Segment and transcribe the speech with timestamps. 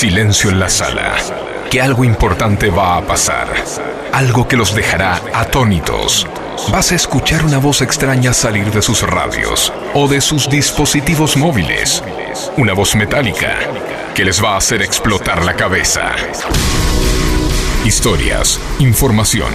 [0.00, 1.14] Silencio en la sala.
[1.70, 3.48] Que algo importante va a pasar.
[4.14, 6.26] Algo que los dejará atónitos.
[6.72, 12.02] Vas a escuchar una voz extraña salir de sus radios o de sus dispositivos móviles.
[12.56, 13.58] Una voz metálica
[14.14, 16.12] que les va a hacer explotar la cabeza.
[17.84, 19.52] Historias, información,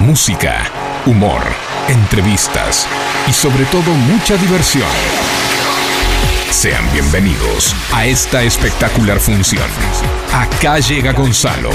[0.00, 0.70] música,
[1.04, 1.42] humor,
[1.90, 2.86] entrevistas
[3.28, 5.41] y sobre todo mucha diversión.
[6.52, 9.66] Sean bienvenidos a esta espectacular función.
[10.34, 11.70] Acá llega Gonzalo,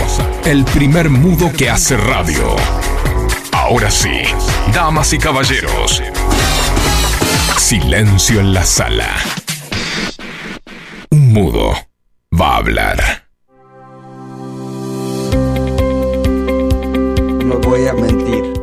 [0.46, 2.56] el primer mudo que hace radio.
[3.52, 4.22] Ahora sí,
[4.74, 6.02] damas y caballeros,
[7.58, 9.10] silencio en la sala.
[11.10, 11.74] Un mudo
[12.40, 13.28] va a hablar.
[17.44, 18.54] No voy a mentir.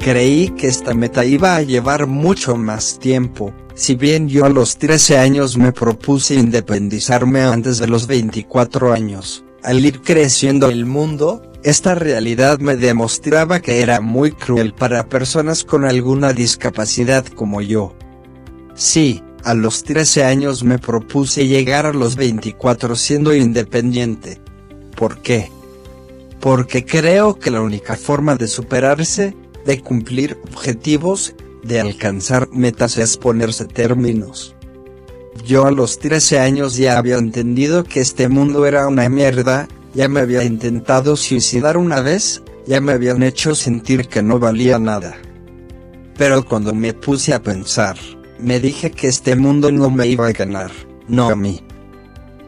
[0.00, 3.54] Creí que esta meta iba a llevar mucho más tiempo.
[3.80, 9.42] Si bien yo a los 13 años me propuse independizarme antes de los 24 años,
[9.62, 15.64] al ir creciendo el mundo, esta realidad me demostraba que era muy cruel para personas
[15.64, 17.94] con alguna discapacidad como yo.
[18.74, 24.42] Sí, a los 13 años me propuse llegar a los 24 siendo independiente.
[24.94, 25.50] ¿Por qué?
[26.38, 33.16] Porque creo que la única forma de superarse, de cumplir objetivos, de alcanzar metas es
[33.16, 34.54] ponerse términos.
[35.46, 40.08] Yo a los 13 años ya había entendido que este mundo era una mierda, ya
[40.08, 45.16] me había intentado suicidar una vez, ya me habían hecho sentir que no valía nada.
[46.16, 47.96] Pero cuando me puse a pensar,
[48.38, 50.70] me dije que este mundo no me iba a ganar,
[51.08, 51.62] no a mí.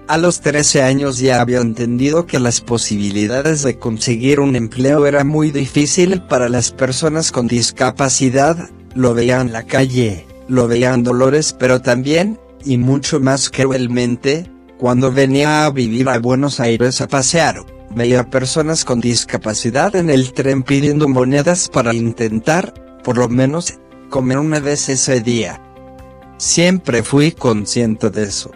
[0.08, 5.24] A los 13 años ya había entendido que las posibilidades de conseguir un empleo era
[5.24, 11.02] muy difícil para las personas con discapacidad, lo veía en la calle, lo veía en
[11.02, 17.08] Dolores pero también, y mucho más cruelmente, cuando venía a vivir a Buenos Aires a
[17.08, 17.64] pasear,
[17.94, 23.78] veía personas con discapacidad en el tren pidiendo monedas para intentar, por lo menos,
[24.10, 25.60] comer una vez ese día.
[26.36, 28.50] Siempre fui consciente de eso.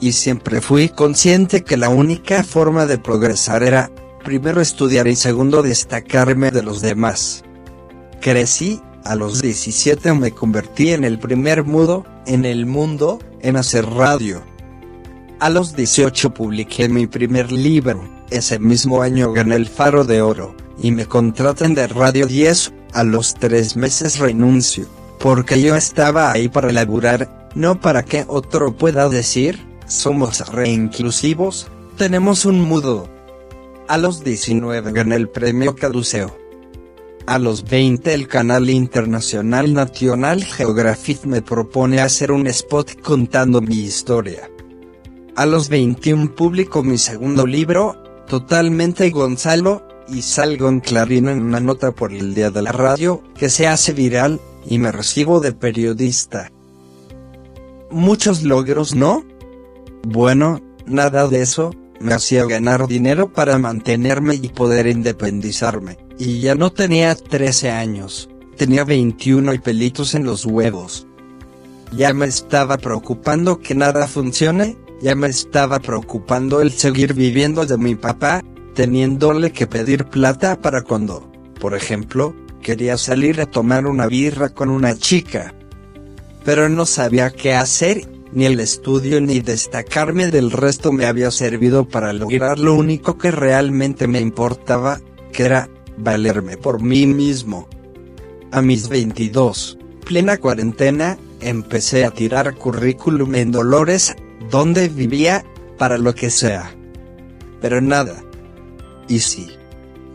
[0.00, 3.90] Y siempre fui consciente que la única forma de progresar era,
[4.24, 7.44] primero estudiar y segundo destacarme de los demás.
[8.20, 13.86] Crecí, a los 17 me convertí en el primer mudo, en el mundo, en hacer
[13.86, 14.42] radio.
[15.40, 20.54] A los 18 publiqué mi primer libro, ese mismo año gané el Faro de Oro,
[20.78, 24.86] y me contratan de Radio 10, a los tres meses renuncio,
[25.18, 32.44] porque yo estaba ahí para laburar, no para que otro pueda decir, somos reinclusivos, tenemos
[32.44, 33.08] un mudo.
[33.88, 36.41] A los 19 gané el premio Caduceo.
[37.26, 43.76] A los 20 el canal internacional National Geographic me propone hacer un spot contando mi
[43.76, 44.50] historia.
[45.36, 47.96] A los 21 publico mi segundo libro,
[48.26, 53.22] Totalmente Gonzalo, y salgo en Clarín en una nota por el Día de la Radio,
[53.38, 56.50] que se hace viral, y me recibo de periodista.
[57.90, 59.24] Muchos logros, ¿no?
[60.02, 66.54] Bueno, nada de eso, me hacía ganar dinero para mantenerme y poder independizarme, y ya
[66.54, 71.06] no tenía 13 años, tenía 21 y pelitos en los huevos.
[71.96, 77.76] Ya me estaba preocupando que nada funcione, ya me estaba preocupando el seguir viviendo de
[77.76, 78.42] mi papá,
[78.74, 81.30] teniéndole que pedir plata para cuando,
[81.60, 85.54] por ejemplo, quería salir a tomar una birra con una chica.
[86.44, 91.86] Pero no sabía qué hacer, ni el estudio ni destacarme del resto me había servido
[91.86, 95.00] para lograr lo único que realmente me importaba,
[95.32, 97.68] que era, valerme por mí mismo.
[98.50, 104.14] A mis 22, plena cuarentena, empecé a tirar currículum en Dolores,
[104.50, 105.44] donde vivía,
[105.78, 106.74] para lo que sea.
[107.60, 108.22] Pero nada.
[109.08, 109.48] ¿Y si?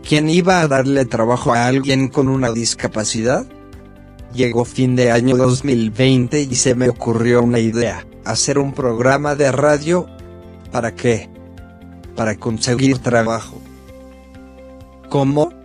[0.06, 3.46] ¿Quién iba a darle trabajo a alguien con una discapacidad?
[4.32, 9.52] Llegó fin de año 2020 y se me ocurrió una idea, hacer un programa de
[9.52, 10.06] radio.
[10.70, 11.28] ¿Para qué?
[12.14, 13.60] Para conseguir trabajo.
[15.08, 15.57] ¿Cómo?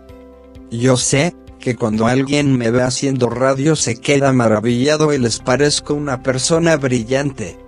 [0.78, 5.94] Yo sé, que cuando alguien me ve haciendo radio se queda maravillado y les parezco
[5.94, 7.58] una persona brillante.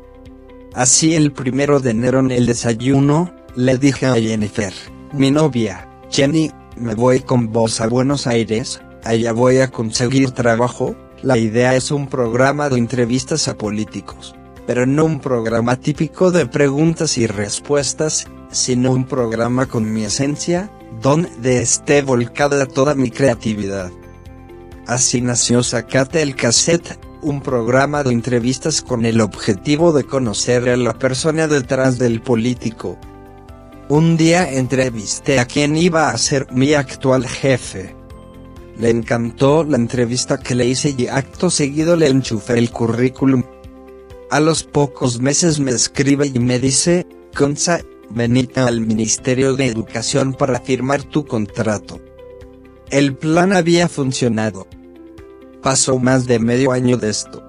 [0.74, 4.72] Así el primero de enero en el desayuno, le dije a Jennifer,
[5.12, 10.96] mi novia, Jenny, me voy con vos a Buenos Aires, allá voy a conseguir trabajo,
[11.22, 14.34] la idea es un programa de entrevistas a políticos,
[14.66, 20.70] pero no un programa típico de preguntas y respuestas, sino un programa con mi esencia,
[21.02, 23.90] donde esté volcada toda mi creatividad.
[24.86, 30.76] Así nació Sacate el Cassette, un programa de entrevistas con el objetivo de conocer a
[30.76, 32.98] la persona detrás del político.
[33.88, 37.96] Un día entrevisté a quien iba a ser mi actual jefe.
[38.78, 43.42] Le encantó la entrevista que le hice y acto seguido le enchufé el currículum.
[44.30, 47.80] A los pocos meses me escribe y me dice, Conza,
[48.10, 52.00] venite al Ministerio de Educación para firmar tu contrato.
[52.90, 54.66] El plan había funcionado.
[55.62, 57.44] Pasó más de medio año de esto.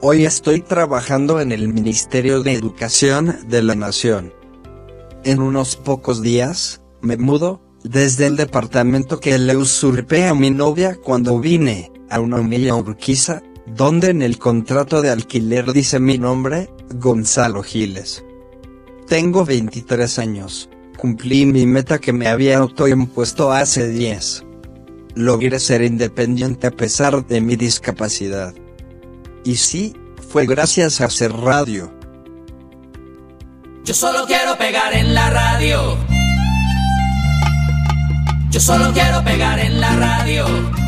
[0.00, 4.32] Hoy estoy trabajando en el Ministerio de Educación de la Nación.
[5.24, 10.96] En unos pocos días, me mudo, desde el departamento que le usurpé a mi novia
[10.96, 16.70] cuando vine, a una humilla Urquiza, donde en el contrato de alquiler dice mi nombre,
[16.94, 18.24] Gonzalo Giles.
[19.08, 24.44] Tengo 23 años, cumplí mi meta que me había autoimpuesto hace 10
[25.18, 28.54] logré ser independiente a pesar de mi discapacidad.
[29.44, 29.96] Y sí,
[30.28, 31.92] fue gracias a hacer radio.
[33.84, 35.98] Yo solo quiero pegar en la radio.
[38.50, 40.87] Yo solo quiero pegar en la radio.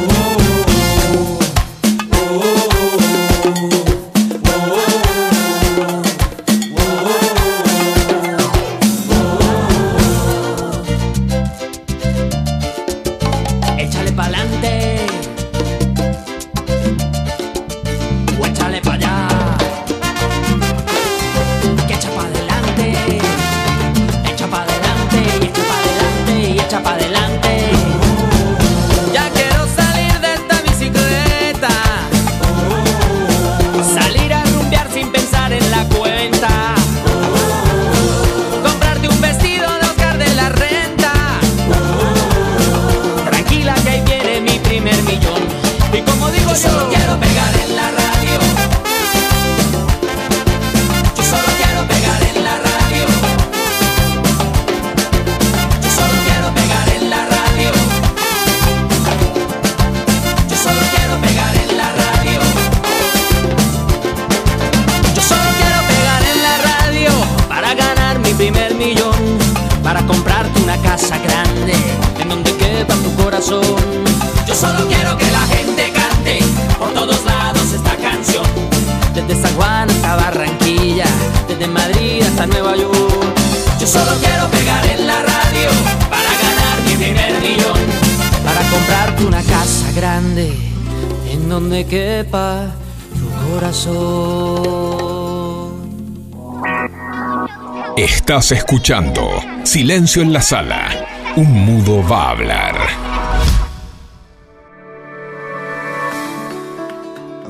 [98.31, 99.29] Estás escuchando
[99.65, 101.05] Silencio en la Sala.
[101.35, 102.75] Un mudo va a hablar.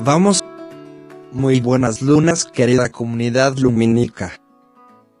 [0.00, 0.40] Vamos.
[1.30, 4.32] Muy buenas lunas, querida comunidad lumínica.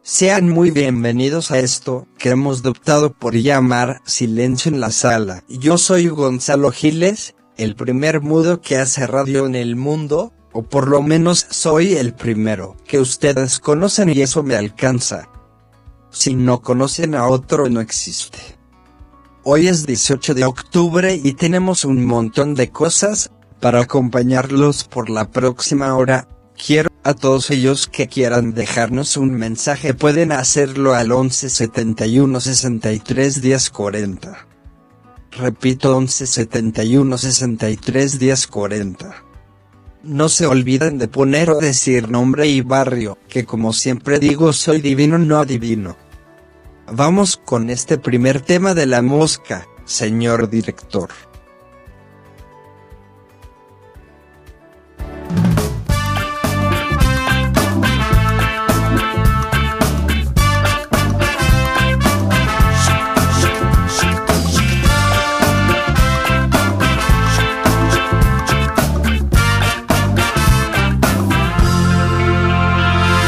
[0.02, 5.44] Sean muy bienvenidos a esto que hemos adoptado por llamar Silencio en la Sala.
[5.48, 10.88] Yo soy Gonzalo Giles, el primer mudo que hace radio en el mundo, o por
[10.88, 15.28] lo menos soy el primero que ustedes conocen y eso me alcanza.
[16.12, 18.38] Si no conocen a otro no existe.
[19.44, 25.30] Hoy es 18 de octubre y tenemos un montón de cosas para acompañarlos por la
[25.30, 26.28] próxima hora.
[26.54, 33.40] Quiero a todos ellos que quieran dejarnos un mensaje pueden hacerlo al 11 71 63
[33.40, 34.46] 10 40.
[35.32, 39.24] Repito 11 71 63 10 40.
[40.04, 44.82] No se olviden de poner o decir nombre y barrio, que como siempre digo soy
[44.82, 46.01] divino no adivino.
[46.94, 51.08] Vamos con este primer tema de la mosca, señor director.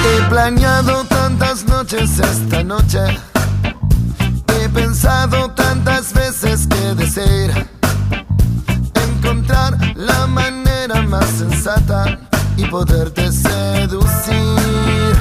[0.05, 3.34] He planeado tantas noches esta noche.
[4.75, 7.69] Pensado tantas veces que desear
[9.07, 12.19] encontrar la manera más sensata
[12.57, 15.17] y poderte seducir.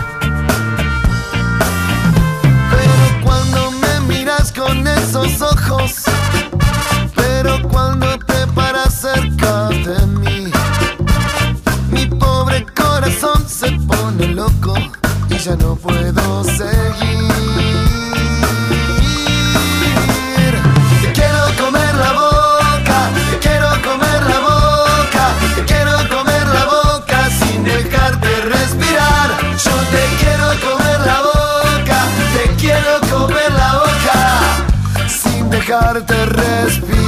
[2.72, 6.03] Pero cuando me miras con esos ojos,
[7.15, 10.51] pero cuando te paras cerca de mí,
[11.91, 14.74] mi pobre corazón se pone loco
[15.29, 15.92] y ya no puedo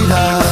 [0.05, 0.44] respirar.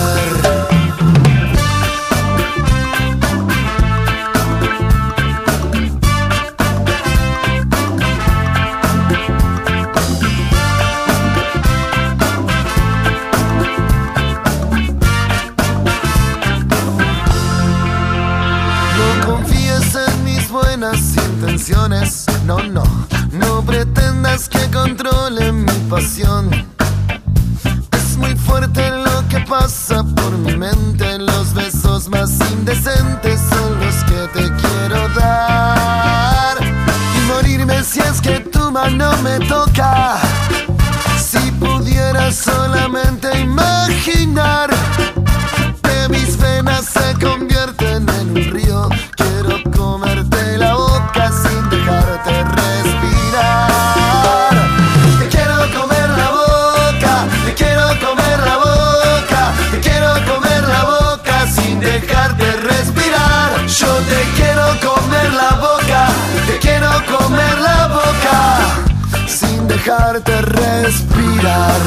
[69.84, 71.82] Dejarte respirar.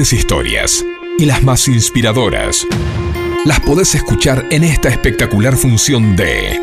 [0.00, 0.84] Historias
[1.18, 2.66] y las más inspiradoras
[3.44, 6.58] las podés escuchar en esta espectacular función de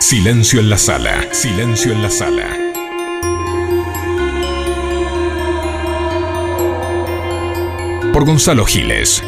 [0.00, 2.48] Silencio en la sala, silencio en la sala.
[8.14, 9.22] Por Gonzalo Giles.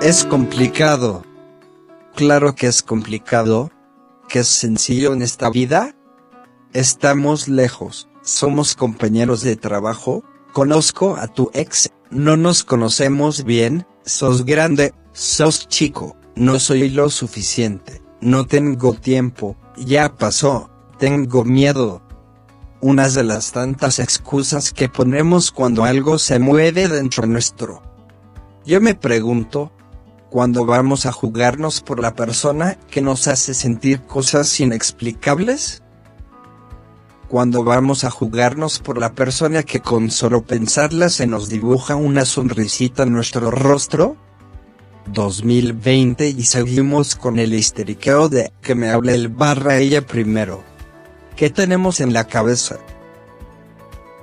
[0.00, 1.22] Es complicado.
[2.14, 3.70] Claro que es complicado.
[4.28, 5.94] ¿Que es sencillo en esta vida?
[6.72, 14.44] Estamos lejos, somos compañeros de trabajo, conozco a tu ex, no nos conocemos bien, sos
[14.44, 22.02] grande, sos chico, no soy lo suficiente, no tengo tiempo, ya pasó, tengo miedo.
[22.80, 27.82] Unas de las tantas excusas que ponemos cuando algo se mueve dentro nuestro.
[28.64, 29.72] Yo me pregunto,
[30.30, 35.82] cuando vamos a jugarnos por la persona que nos hace sentir cosas inexplicables?
[37.28, 42.24] Cuando vamos a jugarnos por la persona que con solo pensarla se nos dibuja una
[42.24, 44.16] sonrisita en nuestro rostro?
[45.12, 50.62] 2020 y seguimos con el histeriqueo de que me hable el barra ella primero.
[51.36, 52.78] ¿Qué tenemos en la cabeza?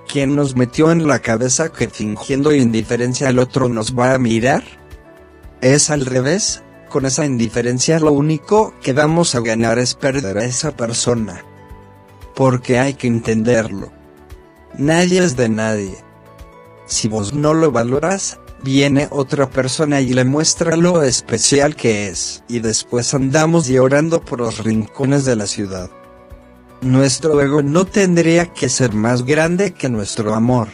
[0.08, 4.64] ¿Quién nos metió en la cabeza que fingiendo indiferencia al otro nos va a mirar?
[5.64, 10.44] Es al revés, con esa indiferencia lo único que vamos a ganar es perder a
[10.44, 11.42] esa persona.
[12.36, 13.90] Porque hay que entenderlo.
[14.78, 15.96] Nadie es de nadie.
[16.86, 22.44] Si vos no lo valoras, viene otra persona y le muestra lo especial que es,
[22.50, 25.90] y después andamos llorando por los rincones de la ciudad.
[26.82, 30.68] Nuestro ego no tendría que ser más grande que nuestro amor.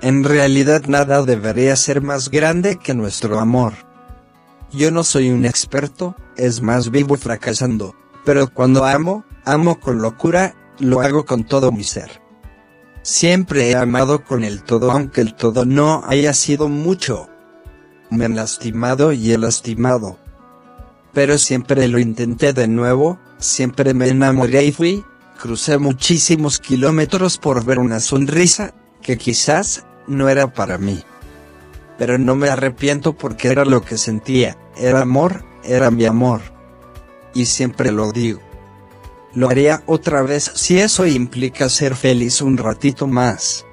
[0.00, 3.91] En realidad nada debería ser más grande que nuestro amor.
[4.74, 10.54] Yo no soy un experto, es más vivo fracasando, pero cuando amo, amo con locura,
[10.78, 12.22] lo hago con todo mi ser.
[13.02, 17.28] Siempre he amado con el todo aunque el todo no haya sido mucho.
[18.10, 20.18] Me han lastimado y he lastimado.
[21.12, 25.04] Pero siempre lo intenté de nuevo, siempre me enamoré y fui,
[25.38, 31.04] crucé muchísimos kilómetros por ver una sonrisa, que quizás, no era para mí
[32.02, 36.40] pero no me arrepiento porque era lo que sentía, era amor, era mi amor.
[37.32, 38.40] Y siempre lo digo.
[39.34, 43.66] Lo haría otra vez si eso implica ser feliz un ratito más.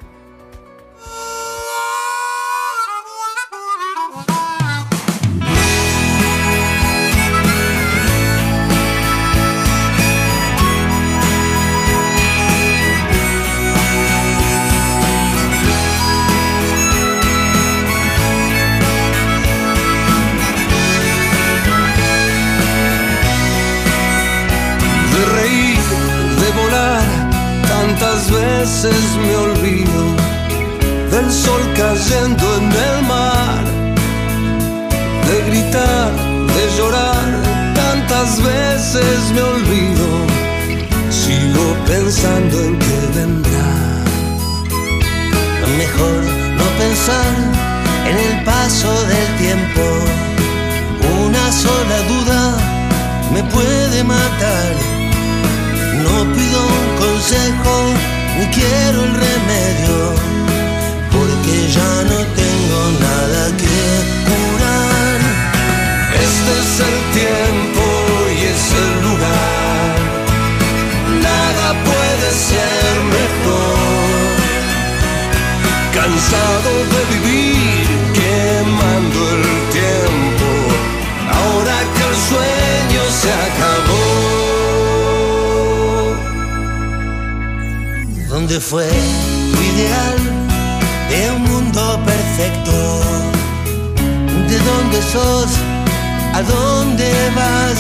[95.30, 97.80] ¿A dónde vas?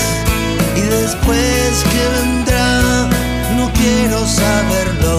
[0.75, 3.09] Y después que vendrá,
[3.57, 5.15] no quiero saberlo.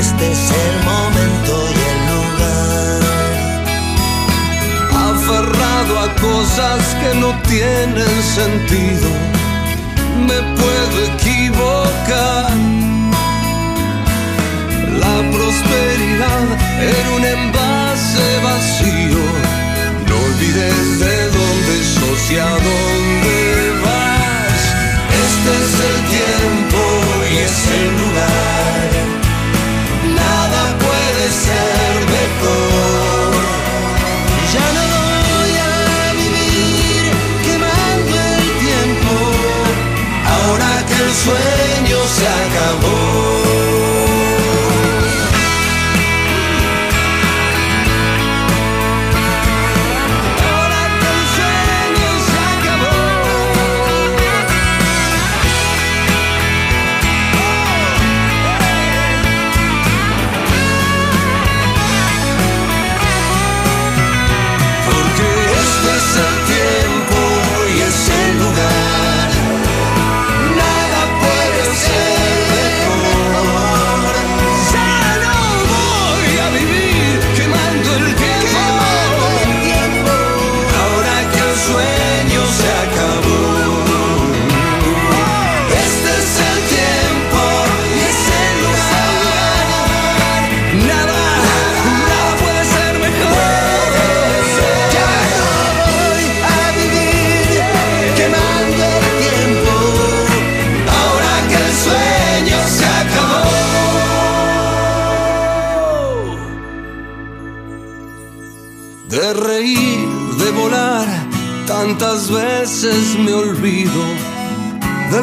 [0.00, 3.00] Este es el momento y el lugar.
[5.10, 9.08] Aferrado a cosas que no tienen sentido,
[10.28, 12.48] me puedo equivocar
[15.00, 16.46] la prosperidad
[16.80, 19.27] era un envase vacío.
[20.58, 24.74] No olvides de dónde sos y a dónde vas.
[25.26, 26.80] Este es el tiempo
[27.30, 28.07] y es el lugar.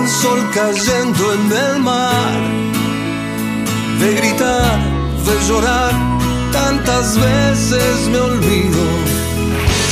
[0.08, 2.34] Sol cayendo en el mar,
[4.00, 4.80] de gritar,
[5.26, 5.94] de llorar.
[6.52, 8.84] Tantas veces me olvido,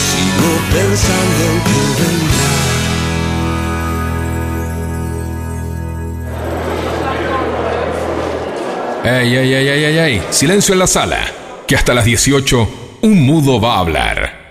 [0.08, 2.54] sigo pensando en que vendrá.
[9.20, 10.22] Ey, ey, ey, ey, ey, ey.
[10.30, 11.20] Silencio en la sala,
[11.68, 12.70] que hasta las 18
[13.02, 14.43] un mudo va a hablar.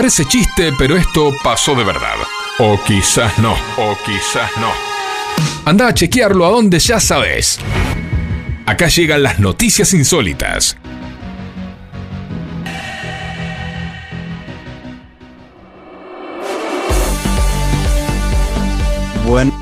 [0.00, 2.16] Parece chiste, pero esto pasó de verdad.
[2.58, 4.70] O quizás no, o quizás no.
[5.66, 7.58] Anda a chequearlo a donde ya sabes.
[8.64, 10.78] Acá llegan las noticias insólitas.
[19.26, 19.52] Bueno,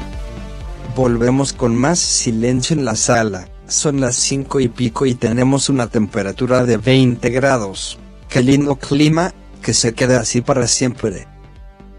[0.95, 3.49] volvemos con más silencio en la sala.
[3.67, 7.99] Son las cinco y pico y tenemos una temperatura de 20 grados.
[8.29, 11.27] Qué lindo clima, que se quede así para siempre.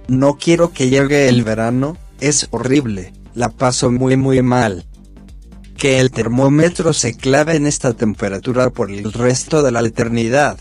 [0.07, 4.85] No quiero que llegue el verano, es horrible, la paso muy muy mal.
[5.77, 10.57] Que el termómetro se clave en esta temperatura por el resto de la eternidad.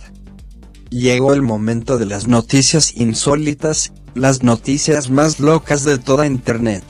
[0.90, 6.84] Llegó el momento de las noticias insólitas, las noticias más locas de toda Internet.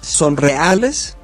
[0.00, 1.16] ¿Son reales?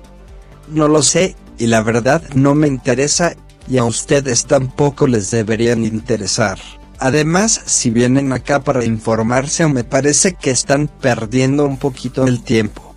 [0.68, 3.36] No lo sé, y la verdad no me interesa,
[3.68, 6.58] y a ustedes tampoco les deberían interesar.
[7.00, 12.94] Además, si vienen acá para informarse me parece que están perdiendo un poquito el tiempo.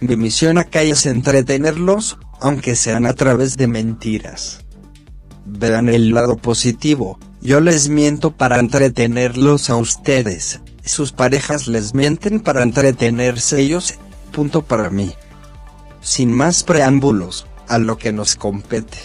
[0.00, 4.64] Mi misión acá es entretenerlos, aunque sean a través de mentiras.
[5.46, 12.40] Vean el lado positivo, yo les miento para entretenerlos a ustedes, sus parejas les mienten
[12.40, 13.94] para entretenerse ellos,
[14.32, 15.12] punto para mí.
[16.00, 18.98] Sin más preámbulos, a lo que nos compete.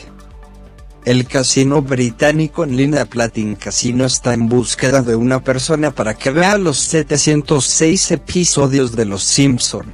[1.08, 6.32] El casino británico en línea Platin Casino está en búsqueda de una persona para que
[6.32, 9.94] vea los 706 episodios de Los Simpson.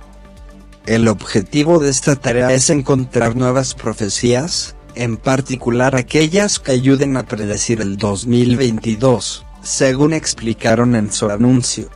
[0.88, 7.28] El objetivo de esta tarea es encontrar nuevas profecías, en particular aquellas que ayuden a
[7.28, 11.91] predecir el 2022, según explicaron en su anuncio.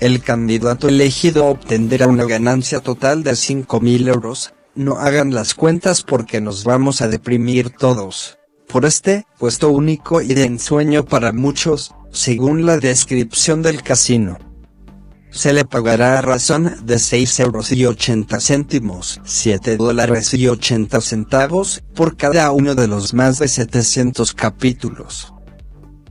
[0.00, 6.40] El candidato elegido obtendrá una ganancia total de 5.000 euros, no hagan las cuentas porque
[6.40, 8.38] nos vamos a deprimir todos.
[8.68, 14.38] Por este puesto único y de ensueño para muchos, según la descripción del casino.
[15.30, 21.00] Se le pagará a razón de 6 euros y 80 céntimos, 7 dólares y 80
[21.00, 25.32] centavos, por cada uno de los más de 700 capítulos.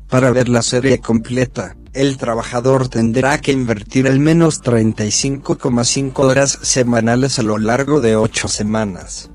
[0.09, 7.39] Para ver la serie completa, el trabajador tendrá que invertir al menos 35,5 horas semanales
[7.39, 9.31] a lo largo de 8 semanas.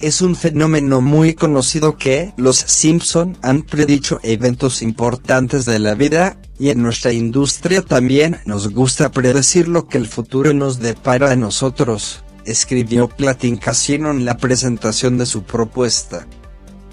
[0.00, 6.38] Es un fenómeno muy conocido que los Simpson han predicho eventos importantes de la vida,
[6.58, 11.36] y en nuestra industria también nos gusta predecir lo que el futuro nos depara a
[11.36, 16.26] nosotros, escribió Platin Casino en la presentación de su propuesta.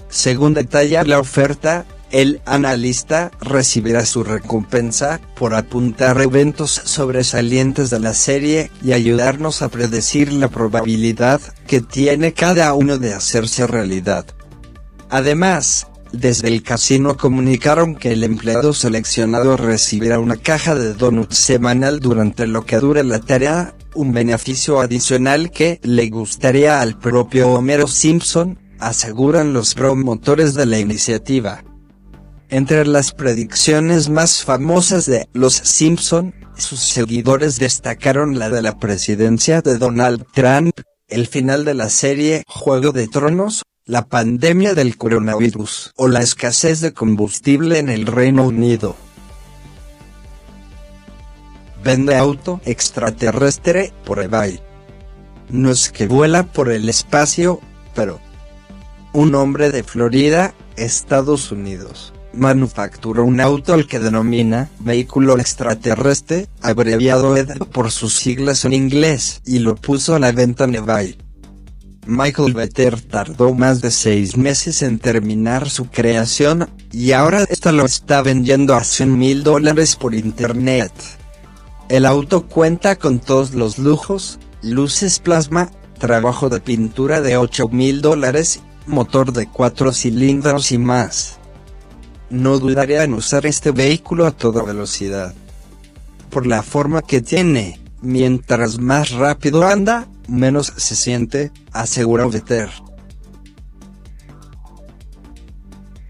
[0.08, 8.14] Según detalla la oferta, el analista recibirá su recompensa por apuntar eventos sobresalientes de la
[8.14, 14.26] serie y ayudarnos a predecir la probabilidad que tiene cada uno de hacerse realidad.
[15.10, 21.98] Además, desde el casino comunicaron que el empleado seleccionado recibirá una caja de donuts semanal
[21.98, 27.88] durante lo que dure la tarea, un beneficio adicional que le gustaría al propio Homero
[27.88, 31.64] Simpson, aseguran los promotores de la iniciativa.
[32.54, 39.60] Entre las predicciones más famosas de Los Simpson, sus seguidores destacaron la de la presidencia
[39.60, 40.70] de Donald Trump,
[41.08, 46.80] el final de la serie Juego de Tronos, la pandemia del coronavirus o la escasez
[46.80, 48.94] de combustible en el Reino Unido.
[51.82, 54.60] Vende auto extraterrestre por eBay.
[55.48, 57.58] No es que vuela por el espacio,
[57.96, 58.20] pero...
[59.12, 67.36] Un hombre de Florida, Estados Unidos manufacturó un auto al que denomina vehículo extraterrestre, abreviado
[67.36, 71.18] ED por sus siglas en inglés, y lo puso a la venta en eBay.
[72.06, 77.86] Michael Vetter tardó más de seis meses en terminar su creación, y ahora esta lo
[77.86, 80.92] está vendiendo a 100 mil dólares por internet.
[81.88, 88.02] El auto cuenta con todos los lujos, luces plasma, trabajo de pintura de 8 mil
[88.02, 91.38] dólares, motor de 4 cilindros y más
[92.30, 95.34] no dudaría en usar este vehículo a toda velocidad.
[96.30, 102.70] Por la forma que tiene, mientras más rápido anda, menos se siente, aseguró Vetter.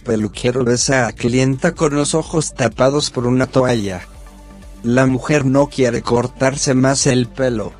[0.04, 4.02] Peluquero besa a clienta con los ojos tapados por una toalla.
[4.82, 7.72] La mujer no quiere cortarse más el pelo.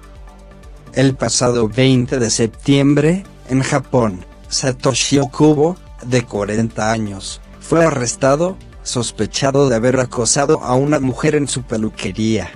[0.95, 9.71] El pasado 20 de septiembre, en Japón, Satoshi Okubo, de 40 años, fue arrestado, sospechado
[9.71, 12.51] de haber acosado a una mujer en su peluquería.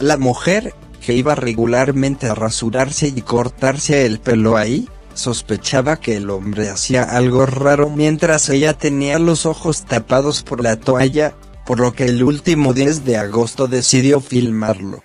[0.00, 6.30] La mujer, que iba regularmente a rasurarse y cortarse el pelo ahí, sospechaba que el
[6.30, 11.34] hombre hacía algo raro mientras ella tenía los ojos tapados por la toalla,
[11.64, 15.04] por lo que el último 10 de agosto decidió filmarlo.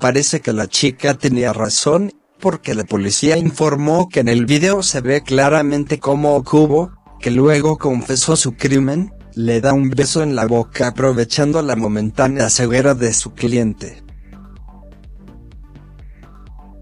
[0.00, 5.02] Parece que la chica tenía razón, porque la policía informó que en el video se
[5.02, 10.46] ve claramente cómo Cubo, que luego confesó su crimen, le da un beso en la
[10.46, 14.02] boca aprovechando la momentánea ceguera de su cliente.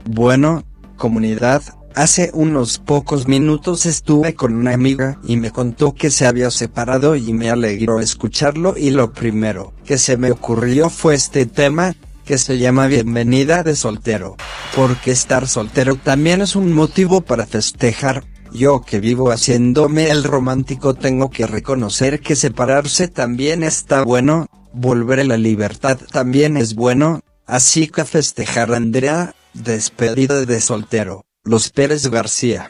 [0.05, 0.65] Bueno,
[0.97, 1.63] comunidad,
[1.95, 7.17] hace unos pocos minutos estuve con una amiga y me contó que se había separado
[7.17, 12.39] y me alegró escucharlo y lo primero que se me ocurrió fue este tema, que
[12.39, 14.37] se llama Bienvenida de soltero,
[14.77, 18.25] porque estar soltero también es un motivo para festejar.
[18.53, 25.21] Yo que vivo haciéndome el romántico tengo que reconocer que separarse también está bueno, volver
[25.21, 32.09] a la libertad también es bueno, así que festejar Andrea, despedida de soltero, Los Pérez
[32.09, 32.69] García.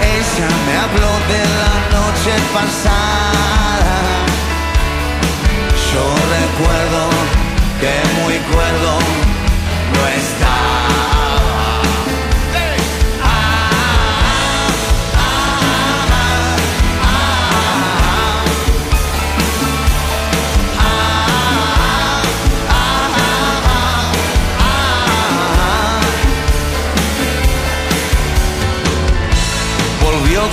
[0.00, 3.96] Ella me habló de la noche pasada.
[5.92, 6.04] Yo
[6.38, 7.02] recuerdo
[7.80, 9.21] que muy cuerdo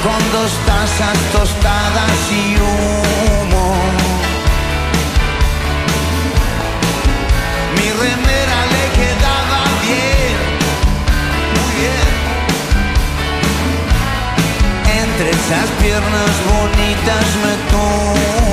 [0.04, 3.76] con dos tazas tostadas y humo.
[7.76, 10.38] Mi remera le quedaba bien,
[11.56, 12.12] muy bien.
[15.04, 18.49] Entre esas piernas bonitas me tuvo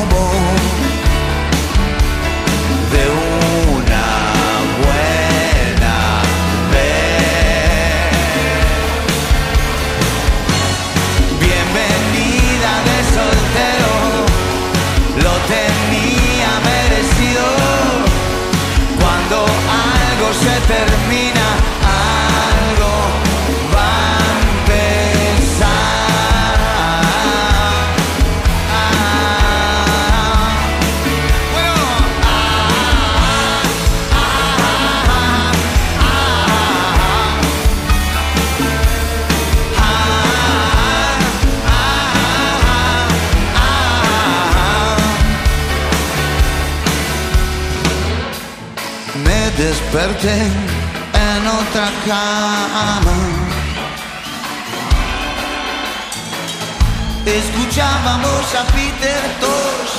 [20.68, 21.35] termina,
[49.98, 53.16] en otra cama.
[57.24, 59.94] Escuchábamos a Peter Tosh.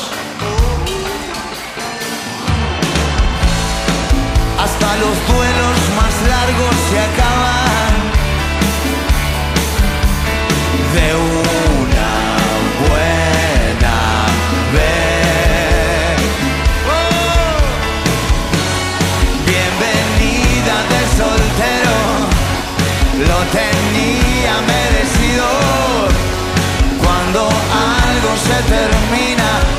[4.59, 7.93] Hasta los duelos más largos se acaban
[10.93, 11.76] de una
[28.63, 29.76] termina,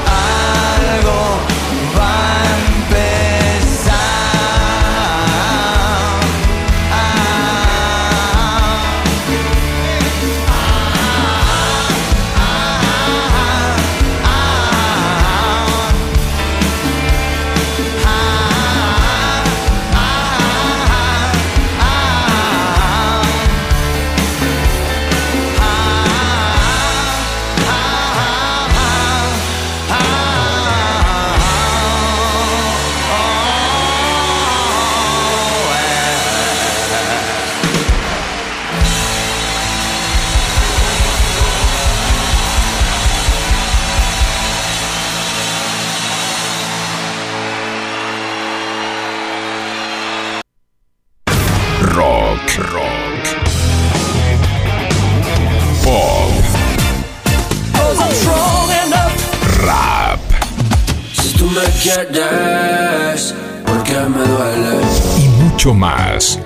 [61.83, 64.81] quieres, porque me duele.
[65.19, 66.39] y mucho más.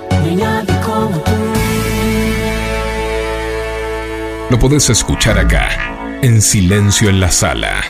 [4.49, 5.69] Lo podés escuchar acá,
[6.21, 7.83] en Silencio en la Sala,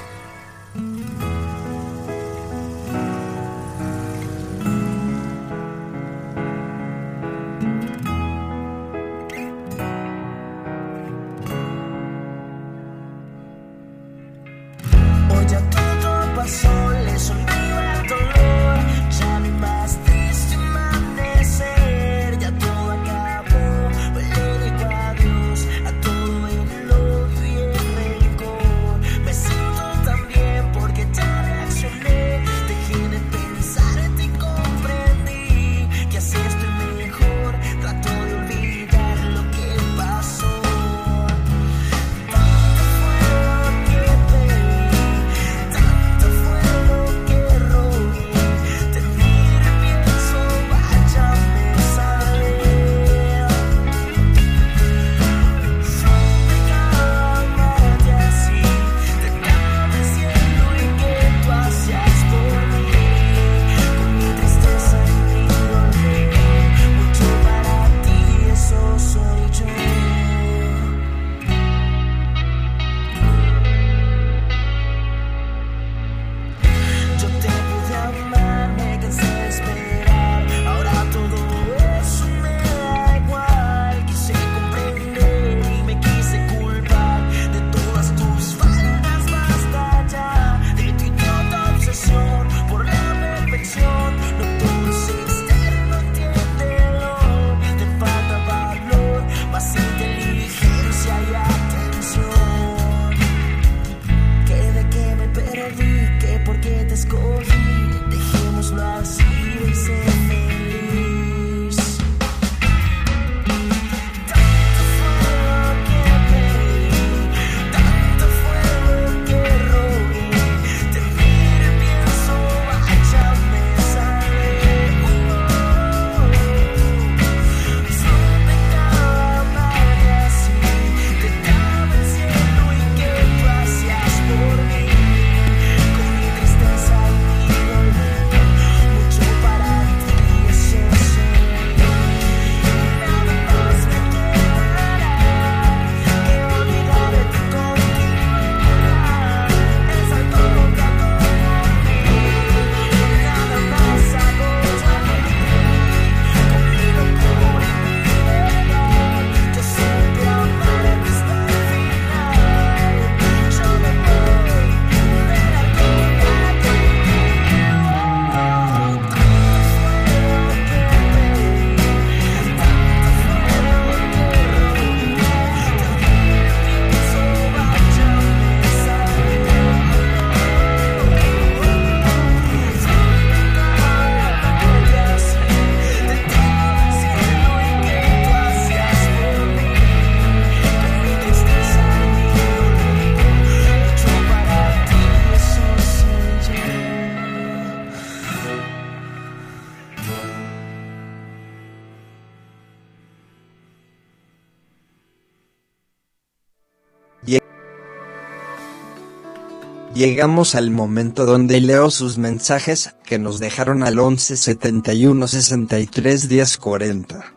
[209.94, 216.58] Llegamos al momento donde leo sus mensajes que nos dejaron al 11 71 63 10
[216.58, 217.34] 40.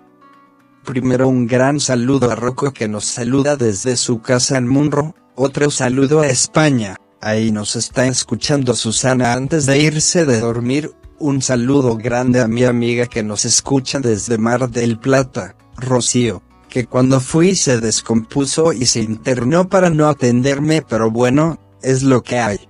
[0.83, 5.71] Primero un gran saludo a Rocco que nos saluda desde su casa en Munro, otro
[5.71, 11.99] saludo a España, ahí nos está escuchando Susana antes de irse de dormir, un saludo
[11.99, 17.55] grande a mi amiga que nos escucha desde Mar del Plata, Rocío, que cuando fui
[17.55, 22.69] se descompuso y se internó para no atenderme pero bueno, es lo que hay.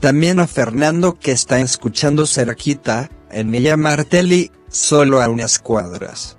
[0.00, 6.38] También a Fernando que está escuchando cerquita, en Villa Martelli, solo a unas cuadras.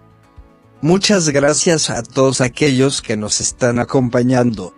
[0.81, 4.73] Muchas gracias a todos aquellos que nos están acompañando.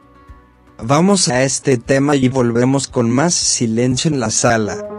[0.84, 4.91] Vamos a este tema y volvemos con más silencio en la sala.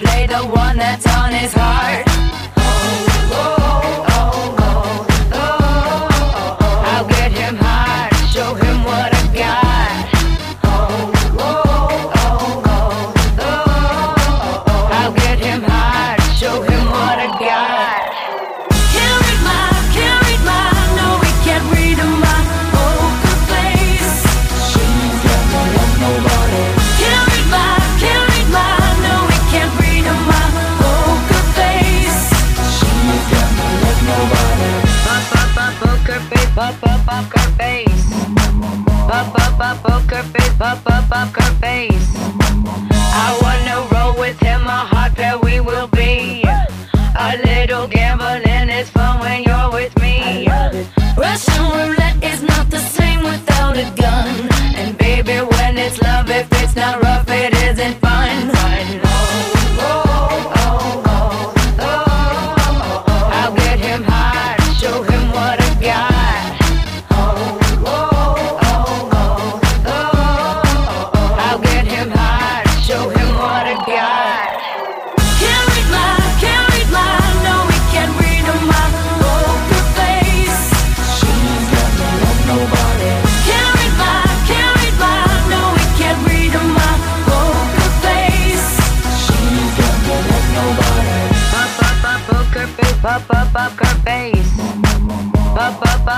[0.00, 2.09] play the one that's on his heart.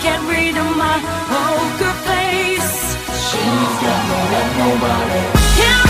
[0.00, 0.96] can't read my
[1.28, 2.96] poker face.
[3.28, 5.20] She's got no love, nobody.
[5.58, 5.89] Can't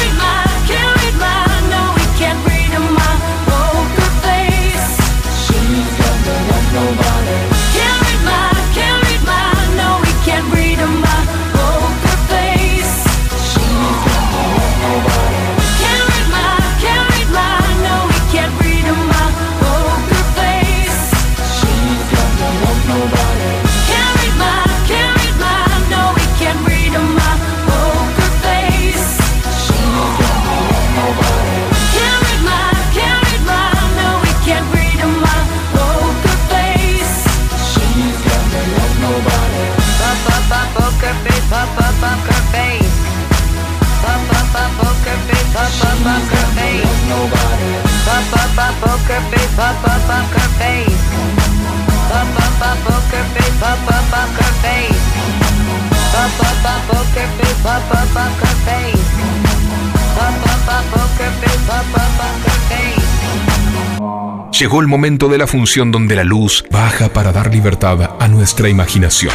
[64.59, 68.68] Llegó el momento de la función donde la luz baja para dar libertad a nuestra
[68.68, 69.33] imaginación.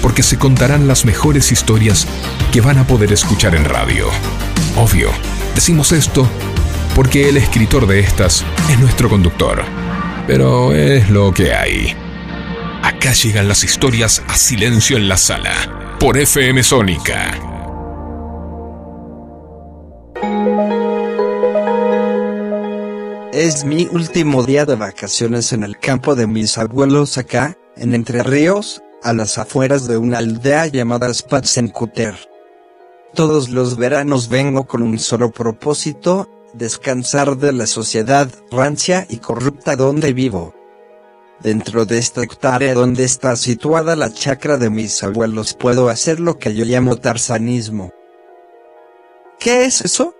[0.00, 2.06] Porque se contarán las mejores historias
[2.50, 4.08] que van a poder escuchar en radio.
[4.76, 5.10] Obvio,
[5.54, 6.28] decimos esto
[6.94, 9.62] porque el escritor de estas es nuestro conductor.
[10.26, 11.94] Pero es lo que hay.
[12.82, 15.96] Acá llegan las historias a silencio en la sala.
[15.98, 17.38] Por FM Sónica.
[23.32, 28.22] Es mi último día de vacaciones en el campo de mis abuelos acá, en Entre
[28.22, 32.29] Ríos, a las afueras de una aldea llamada Spatzenkuter.
[33.14, 39.76] Todos los veranos vengo con un solo propósito, descansar de la sociedad rancia y corrupta
[39.76, 40.54] donde vivo.
[41.42, 46.38] Dentro de esta hectárea donde está situada la chacra de mis abuelos puedo hacer lo
[46.38, 47.92] que yo llamo tarzanismo.
[49.38, 50.14] ¿Qué es eso?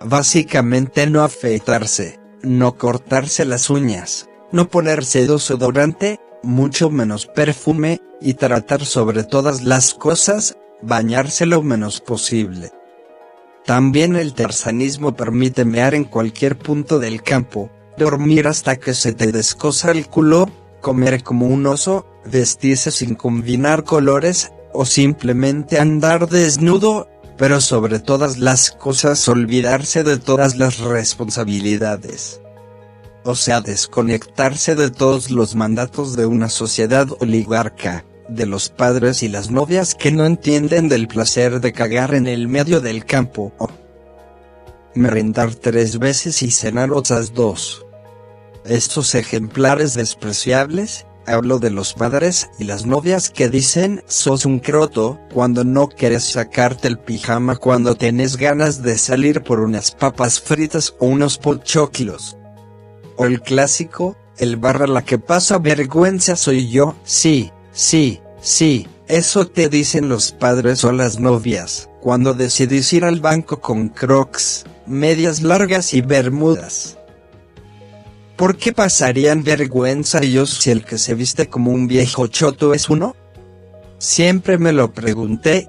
[0.00, 8.84] Básicamente no afeitarse, no cortarse las uñas, no ponerse desodorante, mucho menos perfume, y tratar
[8.84, 12.70] sobre todas las cosas, bañarse lo menos posible.
[13.64, 19.32] También el tarzanismo permite mear en cualquier punto del campo, dormir hasta que se te
[19.32, 20.48] descosa el culo,
[20.80, 27.08] comer como un oso, vestirse sin combinar colores, o simplemente andar desnudo,
[27.38, 32.40] pero sobre todas las cosas olvidarse de todas las responsabilidades.
[33.24, 39.28] O sea, desconectarse de todos los mandatos de una sociedad oligarca, de los padres y
[39.28, 43.68] las novias que no entienden del placer de cagar en el medio del campo, o
[44.94, 47.84] merendar tres veces y cenar otras dos.
[48.64, 55.20] Estos ejemplares despreciables, hablo de los padres y las novias que dicen sos un croto
[55.32, 60.94] cuando no quieres sacarte el pijama cuando tenés ganas de salir por unas papas fritas
[60.98, 62.36] o unos pochoclos.
[63.16, 69.46] O el clásico, el barra la que pasa vergüenza soy yo, sí, sí, sí, eso
[69.46, 75.42] te dicen los padres o las novias, cuando decidís ir al banco con crocs, medias
[75.42, 76.98] largas y bermudas.
[78.36, 82.90] ¿Por qué pasarían vergüenza ellos si el que se viste como un viejo choto es
[82.90, 83.14] uno?
[83.98, 85.68] Siempre me lo pregunté.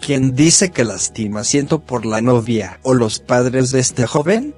[0.00, 4.54] ¿Quién dice que lastima siento por la novia o los padres de este joven?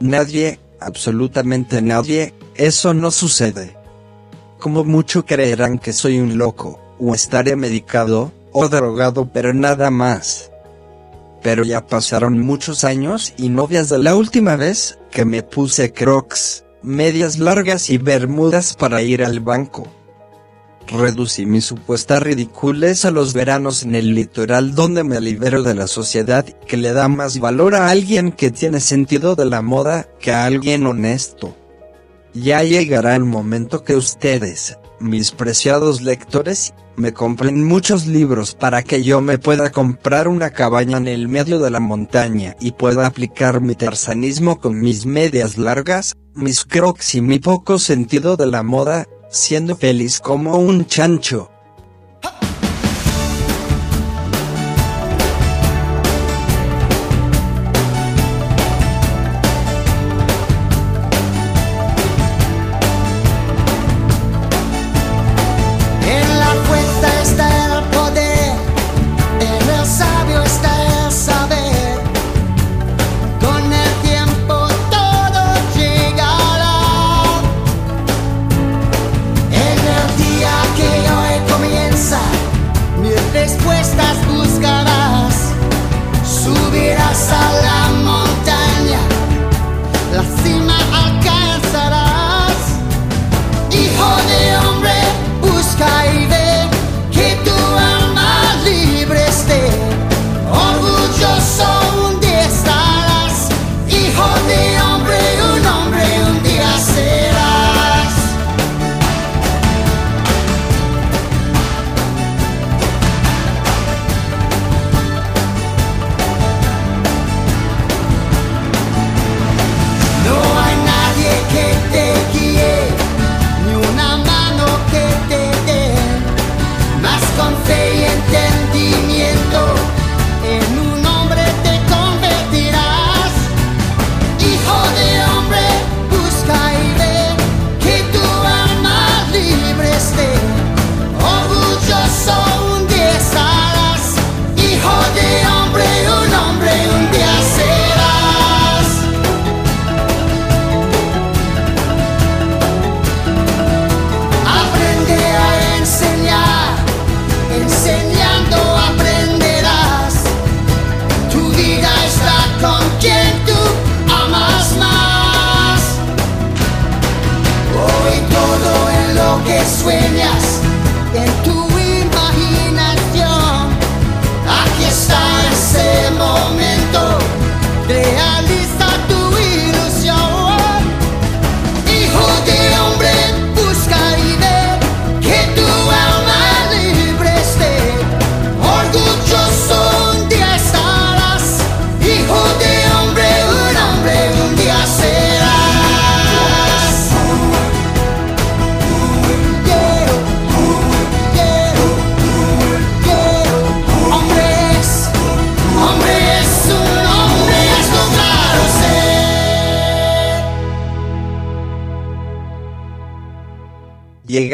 [0.00, 3.76] Nadie, absolutamente nadie, eso no sucede.
[4.58, 10.50] Como mucho creerán que soy un loco, o estaré medicado, o drogado pero nada más.
[11.42, 16.64] Pero ya pasaron muchos años y novias de la última vez que me puse crocs,
[16.82, 19.86] medias largas y bermudas para ir al banco.
[20.88, 25.88] Reducí mi supuesta ridiculez a los veranos en el litoral donde me libero de la
[25.88, 30.32] sociedad que le da más valor a alguien que tiene sentido de la moda que
[30.32, 31.56] a alguien honesto.
[32.42, 39.02] Ya llegará el momento que ustedes, mis preciados lectores, me compren muchos libros para que
[39.02, 43.62] yo me pueda comprar una cabaña en el medio de la montaña y pueda aplicar
[43.62, 49.06] mi tarzanismo con mis medias largas, mis crocs y mi poco sentido de la moda,
[49.30, 51.50] siendo feliz como un chancho.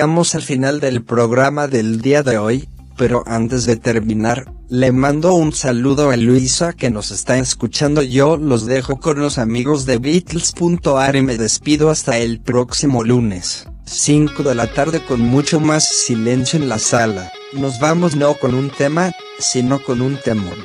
[0.02, 5.32] Llegamos al final del programa del día de hoy, pero antes de terminar, le mando
[5.32, 8.02] un saludo a Luisa que nos está escuchando.
[8.02, 13.68] Yo los dejo con los amigos de Beatles.ar y me despido hasta el próximo lunes,
[13.84, 17.30] 5 de la tarde con mucho más silencio en la sala.
[17.52, 20.56] Nos vamos no con un tema, sino con un temor.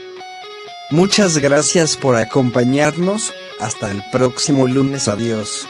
[0.90, 5.68] Muchas gracias por acompañarnos, hasta el próximo lunes, adiós.